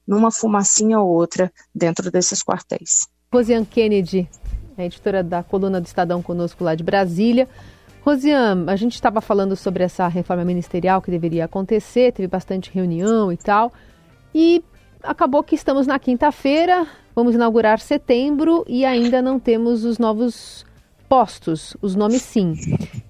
numa 0.07 0.31
fumacinha 0.31 0.99
ou 0.99 1.09
outra 1.09 1.51
dentro 1.73 2.11
desses 2.11 2.43
quartéis. 2.43 3.07
Rosiane 3.31 3.65
Kennedy, 3.65 4.29
editora 4.77 5.23
da 5.23 5.41
coluna 5.41 5.81
do 5.81 5.87
Estadão 5.87 6.21
conosco 6.21 6.63
lá 6.63 6.75
de 6.75 6.83
Brasília. 6.83 7.47
Rosiane, 8.01 8.69
a 8.69 8.75
gente 8.75 8.95
estava 8.95 9.21
falando 9.21 9.55
sobre 9.55 9.83
essa 9.83 10.07
reforma 10.07 10.43
ministerial 10.43 11.01
que 11.01 11.09
deveria 11.09 11.45
acontecer, 11.45 12.11
teve 12.11 12.27
bastante 12.27 12.69
reunião 12.71 13.31
e 13.31 13.37
tal, 13.37 13.71
e 14.35 14.63
acabou 15.01 15.43
que 15.43 15.55
estamos 15.55 15.87
na 15.87 15.97
quinta-feira, 15.97 16.85
vamos 17.15 17.33
inaugurar 17.33 17.79
setembro 17.79 18.65
e 18.67 18.83
ainda 18.83 19.21
não 19.21 19.39
temos 19.39 19.85
os 19.85 19.97
novos 19.97 20.65
postos, 21.07 21.77
os 21.81 21.95
nomes 21.95 22.21
sim. 22.21 22.55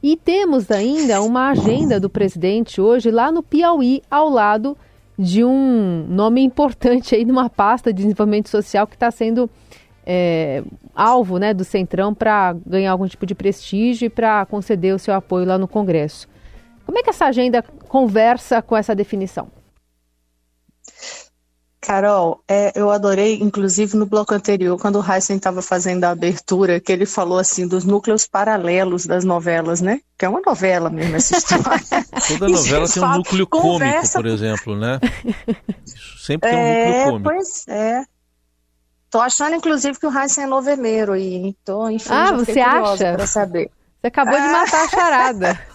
E 0.02 0.16
temos 0.16 0.70
ainda 0.70 1.22
uma 1.22 1.50
agenda 1.50 2.00
do 2.00 2.10
presidente 2.10 2.80
hoje 2.80 3.10
lá 3.10 3.32
no 3.32 3.42
Piauí, 3.42 4.02
ao 4.12 4.30
lado 4.30 4.78
de 5.18 5.44
um 5.44 6.06
nome 6.10 6.42
importante 6.42 7.16
aí 7.16 7.26
numa 7.26 7.50
pasta 7.50 7.94
de 7.94 8.04
desenvolvimento 8.04 8.50
social 8.50 8.88
que 8.88 8.96
está 8.96 9.12
sendo 9.12 9.50
é, 10.06 10.64
alvo 10.94 11.38
né, 11.38 11.54
do 11.54 11.64
Centrão 11.64 12.14
para 12.14 12.56
ganhar 12.66 12.92
algum 12.92 13.08
tipo 13.08 13.26
de 13.26 13.36
prestígio 13.36 14.08
e 14.08 14.10
para 14.10 14.46
conceder 14.46 14.94
o 14.94 15.00
seu 15.00 15.14
apoio 15.14 15.46
lá 15.46 15.58
no 15.58 15.68
Congresso. 15.68 16.28
Como 16.86 16.98
é 17.00 17.04
que 17.04 17.10
essa 17.10 17.26
agenda 17.26 17.64
conversa 17.88 18.62
com 18.62 18.76
essa 18.76 18.94
definição? 18.94 19.48
Carol, 21.84 22.42
é, 22.48 22.72
eu 22.76 22.90
adorei, 22.90 23.40
inclusive 23.42 23.98
no 23.98 24.06
bloco 24.06 24.34
anterior, 24.34 24.80
quando 24.80 25.02
o 25.02 25.04
Heisen 25.06 25.36
estava 25.36 25.62
fazendo 25.62 26.06
a 26.06 26.12
abertura, 26.12 26.80
que 26.80 26.90
ele 26.90 27.06
falou 27.06 27.38
assim 27.38 27.68
dos 27.68 27.84
núcleos 27.84 28.26
paralelos 28.26 29.06
das 29.06 29.26
novelas, 29.26 29.82
né? 29.82 30.00
Que 30.18 30.24
é 30.24 30.30
uma 30.30 30.40
novela 30.40 30.90
mesmo 30.90 31.18
essa 31.18 31.38
história. 31.38 32.06
Toda 32.26 32.48
novela 32.48 32.88
tem 32.88 33.04
um 33.04 33.18
núcleo 33.18 33.46
cômico, 33.48 34.12
por 34.14 34.26
exemplo, 34.26 34.78
né? 34.78 34.98
Sempre 36.18 36.50
tem 36.50 36.58
um 36.58 36.62
é, 36.62 36.86
núcleo 36.86 37.12
cômico. 37.12 37.30
Pois 37.30 37.68
é. 37.68 38.04
Tô 39.10 39.20
achando, 39.20 39.58
inclusive, 39.58 40.00
que 40.00 40.08
o 40.08 40.18
Heisen 40.18 40.46
é 40.46 40.48
noveleiro 40.48 41.12
aí. 41.12 41.36
Então, 41.36 41.92
enfim, 41.92 42.14
ah, 42.14 42.32
você 42.32 42.62
acha? 42.62 43.14
Pra 43.14 43.28
saber. 43.28 43.70
Você 44.00 44.08
acabou 44.08 44.40
de 44.40 44.48
matar 44.48 44.86
a 44.86 44.88
charada. 44.90 45.73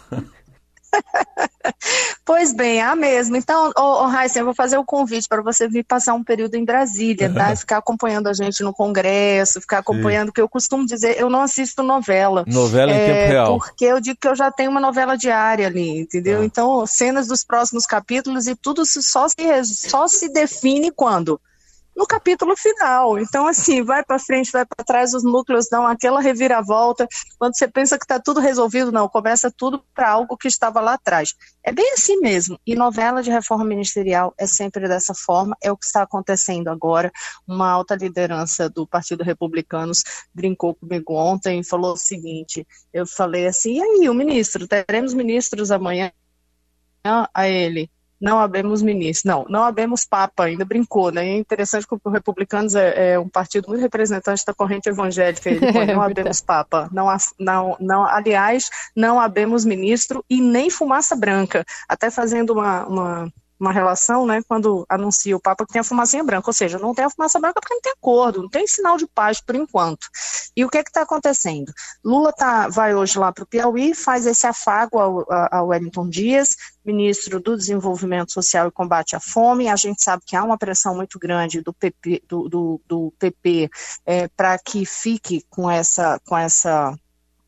pois 2.24 2.52
bem, 2.52 2.80
a 2.80 2.94
mesma. 2.94 3.38
Então, 3.38 3.72
ô, 3.76 4.04
ô 4.04 4.12
Heisen, 4.12 4.40
eu 4.40 4.44
vou 4.46 4.54
fazer 4.54 4.76
o 4.78 4.84
convite 4.84 5.28
para 5.28 5.42
você 5.42 5.68
vir 5.68 5.84
passar 5.84 6.14
um 6.14 6.24
período 6.24 6.54
em 6.54 6.64
Brasília, 6.64 7.32
tá? 7.32 7.54
Ficar 7.56 7.78
acompanhando 7.78 8.28
a 8.28 8.32
gente 8.32 8.62
no 8.62 8.72
Congresso, 8.72 9.60
ficar 9.60 9.78
acompanhando, 9.78 10.32
que 10.32 10.40
eu 10.40 10.48
costumo 10.48 10.86
dizer, 10.86 11.18
eu 11.18 11.28
não 11.28 11.42
assisto 11.42 11.82
novela. 11.82 12.44
Novela 12.46 12.92
em 12.92 12.94
é, 12.94 13.06
tempo 13.06 13.32
real. 13.32 13.58
Porque 13.58 13.84
eu 13.84 14.00
digo 14.00 14.18
que 14.20 14.28
eu 14.28 14.34
já 14.34 14.50
tenho 14.50 14.70
uma 14.70 14.80
novela 14.80 15.16
diária 15.16 15.66
ali, 15.66 16.00
entendeu? 16.00 16.40
Ah. 16.40 16.44
Então, 16.44 16.86
cenas 16.86 17.26
dos 17.26 17.44
próximos 17.44 17.86
capítulos 17.86 18.46
e 18.46 18.54
tudo 18.54 18.84
só 18.86 19.28
se, 19.28 19.64
só 19.64 20.08
se 20.08 20.28
define 20.32 20.90
quando? 20.90 21.40
No 21.98 22.06
capítulo 22.06 22.56
final. 22.56 23.18
Então, 23.18 23.48
assim, 23.48 23.82
vai 23.82 24.04
para 24.04 24.20
frente, 24.20 24.52
vai 24.52 24.64
para 24.64 24.84
trás, 24.84 25.12
os 25.12 25.24
núcleos 25.24 25.68
dão 25.68 25.84
aquela 25.84 26.20
reviravolta. 26.20 27.08
Quando 27.36 27.58
você 27.58 27.66
pensa 27.66 27.98
que 27.98 28.04
está 28.04 28.20
tudo 28.20 28.38
resolvido, 28.38 28.92
não, 28.92 29.08
começa 29.08 29.50
tudo 29.50 29.82
para 29.92 30.08
algo 30.08 30.36
que 30.36 30.46
estava 30.46 30.80
lá 30.80 30.94
atrás. 30.94 31.34
É 31.60 31.72
bem 31.72 31.92
assim 31.92 32.20
mesmo. 32.20 32.56
E 32.64 32.76
novela 32.76 33.20
de 33.20 33.32
reforma 33.32 33.64
ministerial 33.64 34.32
é 34.38 34.46
sempre 34.46 34.86
dessa 34.86 35.12
forma, 35.12 35.56
é 35.60 35.72
o 35.72 35.76
que 35.76 35.86
está 35.86 36.02
acontecendo 36.02 36.68
agora. 36.68 37.10
Uma 37.44 37.68
alta 37.68 37.96
liderança 37.96 38.70
do 38.70 38.86
Partido 38.86 39.24
Republicanos 39.24 40.04
brincou 40.32 40.76
comigo 40.76 41.14
ontem 41.14 41.58
e 41.58 41.64
falou 41.64 41.94
o 41.94 41.96
seguinte: 41.96 42.64
eu 42.92 43.08
falei 43.08 43.48
assim, 43.48 43.78
e 43.78 43.82
aí, 43.82 44.08
o 44.08 44.14
ministro, 44.14 44.68
teremos 44.68 45.14
ministros 45.14 45.72
amanhã? 45.72 46.12
A 47.34 47.48
ele, 47.48 47.90
não 48.20 48.38
abemos 48.38 48.82
ministro. 48.82 49.30
Não, 49.30 49.46
não 49.48 49.64
abemos 49.64 50.04
papa, 50.04 50.44
ainda 50.44 50.64
brincou, 50.64 51.10
né? 51.10 51.26
É 51.26 51.36
interessante 51.36 51.86
que 51.86 51.96
o 52.02 52.10
Republicanos 52.10 52.74
é, 52.74 53.12
é, 53.12 53.18
um 53.18 53.28
partido 53.28 53.68
muito 53.68 53.80
representante 53.80 54.44
da 54.44 54.54
corrente 54.54 54.88
evangélica. 54.88 55.48
Ele 55.48 55.60
põe, 55.72 55.86
não 55.86 56.02
abemos 56.02 56.40
papa. 56.40 56.88
Não, 56.92 57.06
não, 57.38 57.76
não, 57.80 58.04
aliás, 58.04 58.70
não 58.94 59.20
abemos 59.20 59.64
ministro 59.64 60.24
e 60.28 60.40
nem 60.40 60.70
fumaça 60.70 61.14
branca. 61.14 61.64
Até 61.88 62.10
fazendo 62.10 62.52
uma, 62.52 62.86
uma 62.86 63.32
uma 63.58 63.72
relação, 63.72 64.26
né, 64.26 64.40
quando 64.46 64.86
anuncia 64.88 65.36
o 65.36 65.40
Papa 65.40 65.66
que 65.66 65.72
tem 65.72 65.80
a 65.80 65.84
fumacinha 65.84 66.22
branca, 66.22 66.48
ou 66.48 66.52
seja, 66.52 66.78
não 66.78 66.94
tem 66.94 67.04
a 67.04 67.10
fumaça 67.10 67.38
branca 67.40 67.60
porque 67.60 67.74
não 67.74 67.80
tem 67.80 67.92
acordo, 67.92 68.42
não 68.42 68.48
tem 68.48 68.66
sinal 68.66 68.96
de 68.96 69.06
paz 69.06 69.40
por 69.40 69.54
enquanto. 69.54 70.06
E 70.56 70.64
o 70.64 70.68
que 70.68 70.78
é 70.78 70.80
está 70.80 71.02
acontecendo? 71.02 71.72
Lula 72.04 72.32
tá, 72.32 72.68
vai 72.68 72.94
hoje 72.94 73.18
lá 73.18 73.32
para 73.32 73.44
o 73.44 73.46
Piauí, 73.46 73.94
faz 73.94 74.26
esse 74.26 74.46
afago 74.46 74.98
ao, 74.98 75.26
ao 75.50 75.68
Wellington 75.68 76.08
Dias, 76.08 76.56
ministro 76.84 77.40
do 77.40 77.56
Desenvolvimento 77.56 78.32
Social 78.32 78.68
e 78.68 78.72
Combate 78.72 79.14
à 79.14 79.20
Fome. 79.20 79.68
A 79.68 79.76
gente 79.76 80.02
sabe 80.02 80.22
que 80.26 80.36
há 80.36 80.42
uma 80.42 80.58
pressão 80.58 80.94
muito 80.94 81.18
grande 81.18 81.60
do 81.60 81.72
PP, 81.72 82.22
do, 82.28 82.48
do, 82.48 82.80
do 82.86 83.12
PP 83.18 83.68
é, 84.06 84.28
para 84.28 84.58
que 84.58 84.86
fique 84.86 85.44
com 85.50 85.70
essa, 85.70 86.20
com 86.26 86.36
essa 86.36 86.96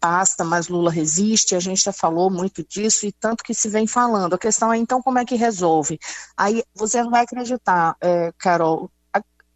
pasta, 0.00 0.42
mas 0.42 0.68
Lula 0.68 0.90
resiste, 0.90 1.54
a 1.54 1.60
gente 1.60 1.82
já 1.84 1.92
falou 1.92 2.30
muito 2.30 2.64
disso 2.66 3.06
e 3.06 3.12
tanto 3.12 3.44
que 3.44 3.54
se 3.54 3.68
vem 3.68 3.86
falando. 3.86 4.34
A 4.34 4.38
questão 4.38 4.72
é 4.72 4.78
então 4.78 5.02
como 5.02 5.18
é 5.18 5.24
que 5.24 5.36
resolve? 5.36 5.98
Aí 6.36 6.64
você 6.74 7.02
não 7.02 7.10
vai 7.10 7.22
acreditar, 7.22 7.96
é, 8.00 8.32
Carol, 8.38 8.90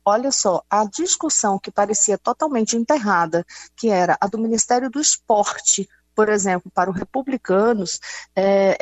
olha 0.04 0.30
só, 0.30 0.62
a 0.68 0.84
discussão 0.84 1.58
que 1.58 1.70
parecia 1.70 2.18
totalmente 2.18 2.76
enterrada, 2.76 3.44
que 3.76 3.88
era 3.88 4.16
a 4.20 4.26
do 4.26 4.38
Ministério 4.38 4.90
do 4.90 5.00
Esporte, 5.00 5.88
por 6.14 6.28
exemplo, 6.28 6.70
para 6.72 6.90
os 6.90 6.96
republicanos, 6.96 7.98
é, 8.36 8.76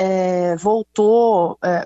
é, 0.52 0.57
voltou 0.57 1.57
é, 1.62 1.85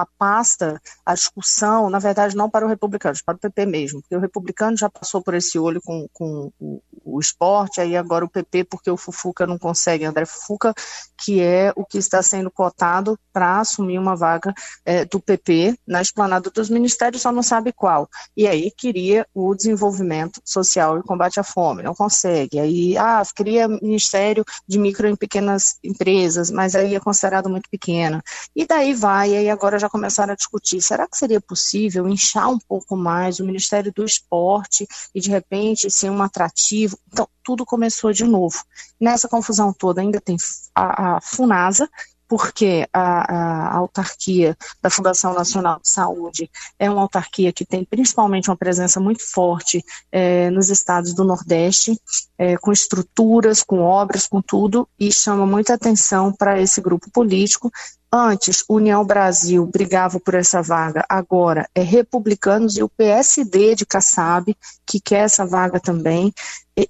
a 0.00 0.06
pasta, 0.18 0.80
a 1.04 1.14
discussão, 1.14 1.90
na 1.90 1.98
verdade, 1.98 2.36
não 2.36 2.48
para 2.48 2.64
o 2.64 2.68
republicano, 2.68 3.16
para 3.24 3.36
o 3.36 3.38
PP 3.38 3.66
mesmo, 3.66 4.00
porque 4.00 4.16
o 4.16 4.20
republicano 4.20 4.76
já 4.76 4.88
passou 4.88 5.22
por 5.22 5.34
esse 5.34 5.58
olho 5.58 5.80
com, 5.84 6.06
com 6.12 6.52
o, 6.58 6.82
o 7.04 7.20
esporte, 7.20 7.80
aí 7.80 7.96
agora 7.96 8.24
o 8.24 8.28
PP, 8.28 8.64
porque 8.64 8.90
o 8.90 8.96
Fufuca 8.96 9.46
não 9.46 9.58
consegue, 9.58 10.04
André 10.04 10.24
Fufuca, 10.24 10.74
que 11.22 11.40
é 11.40 11.72
o 11.76 11.84
que 11.84 11.98
está 11.98 12.22
sendo 12.22 12.50
cotado 12.50 13.18
para 13.32 13.60
assumir 13.60 13.98
uma 13.98 14.16
vaga 14.16 14.54
é, 14.84 15.04
do 15.04 15.20
PP 15.20 15.76
na 15.86 16.00
esplanada 16.00 16.50
dos 16.50 16.70
ministérios, 16.70 17.22
só 17.22 17.30
não 17.30 17.42
sabe 17.42 17.72
qual. 17.72 18.08
E 18.36 18.46
aí 18.46 18.70
queria 18.76 19.26
o 19.34 19.54
desenvolvimento 19.54 20.40
social 20.44 20.98
e 20.98 21.02
combate 21.02 21.38
à 21.38 21.42
fome, 21.42 21.82
não 21.82 21.94
consegue. 21.94 22.58
Aí, 22.58 22.96
ah, 22.96 23.22
queria 23.34 23.68
Ministério 23.68 24.44
de 24.66 24.78
Micro 24.78 25.08
e 25.08 25.16
Pequenas 25.16 25.76
Empresas, 25.84 26.50
mas 26.50 26.74
aí 26.74 26.94
é 26.94 27.00
considerado 27.00 27.48
muito 27.50 27.68
pequena. 27.70 28.22
E 28.56 28.66
daí 28.66 28.94
vai, 28.94 29.36
aí 29.36 29.50
agora 29.50 29.78
já 29.78 29.88
começaram 29.90 30.32
a 30.32 30.36
discutir, 30.36 30.80
será 30.80 31.06
que 31.06 31.16
seria 31.16 31.40
possível 31.40 32.08
inchar 32.08 32.48
um 32.48 32.58
pouco 32.58 32.96
mais 32.96 33.40
o 33.40 33.44
Ministério 33.44 33.92
do 33.92 34.04
Esporte 34.04 34.86
e 35.14 35.20
de 35.20 35.28
repente 35.28 35.90
ser 35.90 36.10
um 36.10 36.22
atrativo? 36.22 36.98
Então, 37.12 37.28
tudo 37.42 37.66
começou 37.66 38.12
de 38.12 38.24
novo. 38.24 38.62
Nessa 39.00 39.28
confusão 39.28 39.72
toda 39.72 40.00
ainda 40.00 40.20
tem 40.20 40.36
a, 40.74 41.16
a 41.16 41.20
FUNASA, 41.20 41.88
porque 42.30 42.86
a, 42.92 43.34
a, 43.34 43.76
autarquia 43.76 44.56
da 44.80 44.88
Fundação 44.88 45.34
Nacional 45.34 45.80
de 45.82 45.90
Saúde 45.90 46.48
é 46.78 46.88
uma 46.88 47.02
autarquia 47.02 47.52
que 47.52 47.64
tem 47.64 47.84
principalmente 47.84 48.48
uma 48.48 48.56
presença 48.56 49.00
muito 49.00 49.28
forte 49.28 49.84
é, 50.12 50.48
nos 50.50 50.70
estados 50.70 51.12
do 51.12 51.24
Nordeste, 51.24 52.00
é, 52.38 52.56
com 52.56 52.70
estruturas, 52.70 53.64
com 53.64 53.80
obras, 53.80 54.28
com 54.28 54.40
tudo, 54.40 54.88
e 54.96 55.12
chama 55.12 55.44
muita 55.44 55.74
atenção 55.74 56.32
para 56.32 56.60
esse 56.60 56.80
grupo 56.80 57.10
político. 57.10 57.68
Antes, 58.12 58.62
União 58.68 59.04
Brasil 59.04 59.66
brigava 59.66 60.20
por 60.20 60.34
essa 60.34 60.62
vaga, 60.62 61.04
agora 61.08 61.68
é 61.74 61.82
Republicanos 61.82 62.76
e 62.76 62.82
o 62.84 62.88
PSD 62.88 63.74
de 63.74 63.84
Kassab, 63.84 64.56
que 64.86 65.00
quer 65.00 65.24
essa 65.24 65.44
vaga 65.44 65.80
também. 65.80 66.32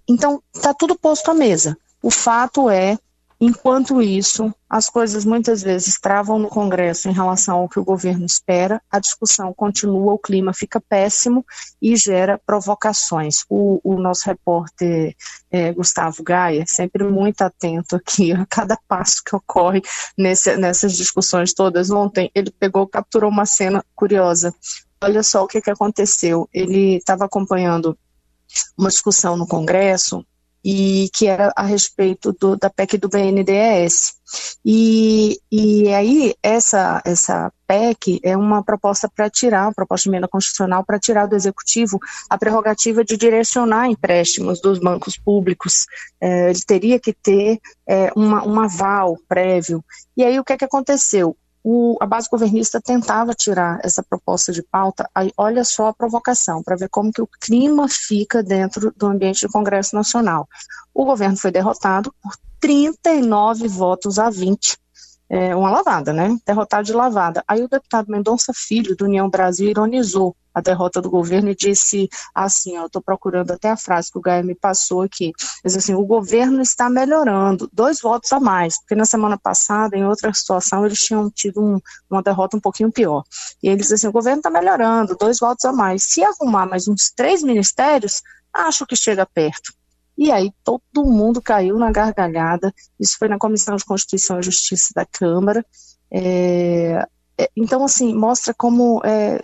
Então, 0.06 0.42
está 0.54 0.74
tudo 0.74 0.98
posto 0.98 1.30
à 1.30 1.34
mesa. 1.34 1.78
O 2.02 2.10
fato 2.10 2.68
é 2.68 2.98
Enquanto 3.42 4.02
isso, 4.02 4.54
as 4.68 4.90
coisas 4.90 5.24
muitas 5.24 5.62
vezes 5.62 5.98
travam 5.98 6.38
no 6.38 6.48
Congresso 6.48 7.08
em 7.08 7.12
relação 7.12 7.60
ao 7.60 7.68
que 7.70 7.80
o 7.80 7.84
governo 7.84 8.26
espera, 8.26 8.82
a 8.90 8.98
discussão 8.98 9.54
continua, 9.54 10.12
o 10.12 10.18
clima 10.18 10.52
fica 10.52 10.78
péssimo 10.78 11.42
e 11.80 11.96
gera 11.96 12.38
provocações. 12.38 13.46
O, 13.48 13.80
o 13.82 13.98
nosso 13.98 14.26
repórter 14.26 15.16
é, 15.50 15.72
Gustavo 15.72 16.22
Gaia, 16.22 16.66
sempre 16.66 17.02
muito 17.04 17.40
atento 17.40 17.96
aqui 17.96 18.30
a 18.30 18.44
cada 18.44 18.76
passo 18.86 19.22
que 19.24 19.34
ocorre 19.34 19.80
nesse, 20.18 20.54
nessas 20.58 20.94
discussões 20.94 21.54
todas. 21.54 21.90
Ontem 21.90 22.30
ele 22.34 22.50
pegou, 22.50 22.86
capturou 22.86 23.30
uma 23.30 23.46
cena 23.46 23.82
curiosa. 23.94 24.54
Olha 25.02 25.22
só 25.22 25.44
o 25.44 25.46
que, 25.46 25.62
que 25.62 25.70
aconteceu. 25.70 26.46
Ele 26.52 26.96
estava 26.96 27.24
acompanhando 27.24 27.96
uma 28.76 28.90
discussão 28.90 29.34
no 29.34 29.46
Congresso 29.46 30.22
e 30.64 31.08
que 31.14 31.26
era 31.26 31.52
a 31.56 31.62
respeito 31.62 32.32
do, 32.32 32.56
da 32.56 32.68
PEC 32.68 32.98
do 32.98 33.08
BNDES. 33.08 34.14
E, 34.64 35.40
e 35.50 35.92
aí, 35.92 36.34
essa, 36.42 37.02
essa 37.04 37.52
PEC 37.66 38.20
é 38.22 38.36
uma 38.36 38.62
proposta 38.62 39.08
para 39.08 39.28
tirar, 39.28 39.64
uma 39.64 39.74
proposta 39.74 40.04
de 40.04 40.10
emenda 40.10 40.28
constitucional 40.28 40.84
para 40.84 40.98
tirar 40.98 41.26
do 41.26 41.34
Executivo 41.34 41.98
a 42.28 42.38
prerrogativa 42.38 43.04
de 43.04 43.16
direcionar 43.16 43.88
empréstimos 43.88 44.60
dos 44.60 44.78
bancos 44.78 45.16
públicos. 45.16 45.86
É, 46.20 46.50
ele 46.50 46.60
teria 46.66 47.00
que 47.00 47.12
ter 47.12 47.58
é, 47.88 48.12
uma, 48.14 48.46
um 48.46 48.60
aval 48.60 49.16
prévio. 49.28 49.84
E 50.16 50.22
aí, 50.22 50.38
o 50.38 50.44
que, 50.44 50.52
é 50.52 50.56
que 50.58 50.64
aconteceu? 50.64 51.36
O, 51.62 51.96
a 52.00 52.06
base 52.06 52.28
governista 52.30 52.80
tentava 52.80 53.34
tirar 53.34 53.80
essa 53.82 54.02
proposta 54.02 54.52
de 54.52 54.62
pauta, 54.62 55.08
aí 55.14 55.32
olha 55.36 55.64
só 55.64 55.88
a 55.88 55.92
provocação, 55.92 56.62
para 56.62 56.76
ver 56.76 56.88
como 56.88 57.12
que 57.12 57.20
o 57.20 57.28
clima 57.40 57.88
fica 57.88 58.42
dentro 58.42 58.92
do 58.96 59.06
ambiente 59.06 59.46
do 59.46 59.52
Congresso 59.52 59.94
Nacional. 59.94 60.48
O 60.94 61.04
governo 61.04 61.36
foi 61.36 61.50
derrotado 61.50 62.14
por 62.22 62.32
39 62.60 63.68
votos 63.68 64.18
a 64.18 64.30
20 64.30 64.78
é, 65.30 65.54
uma 65.54 65.70
lavada, 65.70 66.12
né? 66.12 66.36
Derrotado 66.44 66.84
de 66.84 66.92
lavada. 66.92 67.44
Aí 67.46 67.62
o 67.62 67.68
deputado 67.68 68.10
Mendonça 68.10 68.52
Filho, 68.52 68.96
do 68.96 69.04
União 69.04 69.30
Brasil, 69.30 69.70
ironizou 69.70 70.36
a 70.52 70.60
derrota 70.60 71.00
do 71.00 71.08
governo 71.08 71.50
e 71.50 71.54
disse 71.54 72.08
assim, 72.34 72.76
ó, 72.76 72.80
eu 72.82 72.86
estou 72.86 73.00
procurando 73.00 73.52
até 73.52 73.70
a 73.70 73.76
frase 73.76 74.10
que 74.10 74.18
o 74.18 74.20
Gaia 74.20 74.42
me 74.42 74.56
passou 74.56 75.02
aqui, 75.02 75.30
diz 75.64 75.76
assim, 75.76 75.94
o 75.94 76.04
governo 76.04 76.60
está 76.60 76.90
melhorando, 76.90 77.70
dois 77.72 78.00
votos 78.00 78.32
a 78.32 78.40
mais, 78.40 78.76
porque 78.80 78.96
na 78.96 79.04
semana 79.04 79.38
passada, 79.38 79.96
em 79.96 80.04
outra 80.04 80.34
situação, 80.34 80.84
eles 80.84 80.98
tinham 80.98 81.30
tido 81.30 81.62
um, 81.62 81.78
uma 82.10 82.20
derrota 82.20 82.56
um 82.56 82.60
pouquinho 82.60 82.90
pior. 82.90 83.22
E 83.62 83.68
eles 83.68 83.92
assim, 83.92 84.08
o 84.08 84.12
governo 84.12 84.40
está 84.40 84.50
melhorando, 84.50 85.16
dois 85.16 85.38
votos 85.38 85.64
a 85.64 85.72
mais. 85.72 86.02
Se 86.02 86.24
arrumar 86.24 86.66
mais 86.66 86.88
uns 86.88 87.12
três 87.14 87.44
ministérios, 87.44 88.20
acho 88.52 88.84
que 88.84 88.96
chega 88.96 89.24
perto. 89.24 89.72
E 90.20 90.30
aí 90.30 90.52
todo 90.62 91.02
mundo 91.02 91.40
caiu 91.40 91.78
na 91.78 91.90
gargalhada. 91.90 92.74
Isso 93.00 93.16
foi 93.18 93.26
na 93.26 93.38
Comissão 93.38 93.74
de 93.76 93.86
Constituição 93.86 94.38
e 94.38 94.42
Justiça 94.42 94.92
da 94.94 95.06
Câmara. 95.06 95.64
É, 96.10 97.06
é, 97.38 97.50
então, 97.56 97.82
assim, 97.82 98.14
mostra 98.14 98.52
como 98.52 99.00
é, 99.02 99.40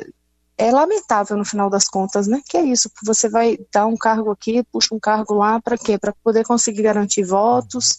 é, 0.59 0.71
lamentável 0.71 1.35
no 1.35 1.47
final 1.47 1.71
das 1.71 1.89
contas, 1.89 2.27
né? 2.27 2.43
Que 2.47 2.59
é 2.59 2.63
isso, 2.63 2.91
você 3.03 3.27
vai 3.27 3.57
dar 3.73 3.87
um 3.87 3.97
cargo 3.97 4.31
aqui, 4.31 4.63
puxa 4.65 4.95
um 4.95 5.01
cargo 5.01 5.33
lá, 5.33 5.59
para 5.63 5.79
quê? 5.79 5.99
Para 5.99 6.13
poder 6.23 6.45
conseguir 6.45 6.83
garantir 6.83 7.25
votos, 7.25 7.99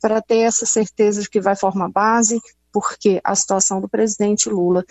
para 0.00 0.22
ter 0.22 0.38
essa 0.38 0.64
certeza 0.64 1.22
de 1.22 1.28
que 1.28 1.40
vai 1.40 1.56
formar 1.56 1.88
base, 1.88 2.40
porque 2.72 3.20
a 3.24 3.34
situação 3.34 3.80
do 3.80 3.88
presidente 3.88 4.48
Lula, 4.48 4.84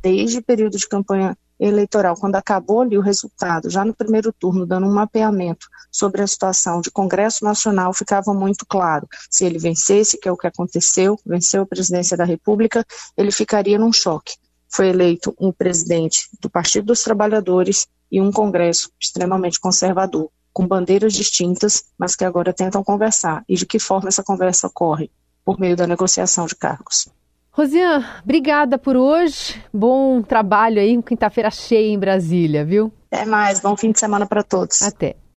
desde 0.00 0.38
o 0.38 0.44
período 0.44 0.78
de 0.78 0.88
campanha 0.88 1.36
eleitoral, 1.66 2.16
quando 2.16 2.34
acabou 2.36 2.80
ali 2.80 2.98
o 2.98 3.00
resultado, 3.00 3.70
já 3.70 3.84
no 3.84 3.94
primeiro 3.94 4.32
turno, 4.32 4.66
dando 4.66 4.86
um 4.86 4.92
mapeamento 4.92 5.68
sobre 5.90 6.22
a 6.22 6.26
situação 6.26 6.80
de 6.80 6.90
Congresso 6.90 7.44
Nacional, 7.44 7.92
ficava 7.92 8.34
muito 8.34 8.66
claro. 8.66 9.06
Se 9.30 9.44
ele 9.44 9.58
vencesse, 9.58 10.18
que 10.18 10.28
é 10.28 10.32
o 10.32 10.36
que 10.36 10.46
aconteceu, 10.46 11.18
venceu 11.24 11.62
a 11.62 11.66
presidência 11.66 12.16
da 12.16 12.24
República, 12.24 12.84
ele 13.16 13.30
ficaria 13.30 13.78
num 13.78 13.92
choque. 13.92 14.34
Foi 14.68 14.88
eleito 14.88 15.34
um 15.38 15.52
presidente 15.52 16.28
do 16.40 16.50
Partido 16.50 16.86
dos 16.86 17.02
Trabalhadores 17.02 17.86
e 18.10 18.20
um 18.20 18.32
Congresso 18.32 18.90
extremamente 19.00 19.60
conservador, 19.60 20.30
com 20.52 20.66
bandeiras 20.66 21.12
distintas, 21.12 21.84
mas 21.96 22.16
que 22.16 22.24
agora 22.24 22.52
tentam 22.52 22.82
conversar. 22.82 23.44
E 23.48 23.54
de 23.54 23.66
que 23.66 23.78
forma 23.78 24.08
essa 24.08 24.22
conversa 24.22 24.66
ocorre? 24.66 25.10
Por 25.44 25.60
meio 25.60 25.76
da 25.76 25.86
negociação 25.86 26.46
de 26.46 26.56
cargos. 26.56 27.08
Rosiane, 27.52 28.02
obrigada 28.24 28.78
por 28.78 28.96
hoje. 28.96 29.62
Bom 29.72 30.22
trabalho 30.22 30.80
aí, 30.80 31.00
quinta-feira 31.02 31.50
cheia 31.50 31.92
em 31.92 31.98
Brasília, 31.98 32.64
viu? 32.64 32.90
Até 33.10 33.26
mais, 33.26 33.60
bom 33.60 33.76
fim 33.76 33.92
de 33.92 34.00
semana 34.00 34.26
para 34.26 34.42
todos. 34.42 34.80
Até. 34.80 35.16